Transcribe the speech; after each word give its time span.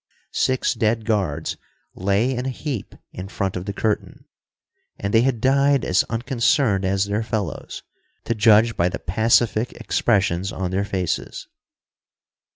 Six 0.33 0.73
dead 0.73 1.05
guards 1.05 1.57
lay 1.93 2.33
in 2.35 2.47
a 2.47 2.49
heap 2.49 2.95
in 3.13 3.27
front 3.27 3.55
of 3.55 3.65
the 3.65 3.71
curtain, 3.71 4.25
and 4.97 5.13
they 5.13 5.21
had 5.21 5.39
died 5.39 5.85
as 5.85 6.03
unconcerned 6.05 6.85
as 6.85 7.05
their 7.05 7.21
fellows, 7.21 7.83
to 8.23 8.33
judge 8.33 8.75
by 8.75 8.89
the 8.89 8.97
pacific 8.97 9.73
expressions 9.73 10.51
on 10.51 10.71
their 10.71 10.85
faces. 10.85 11.47